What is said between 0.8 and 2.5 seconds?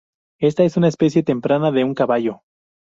especie temprana de un caballo.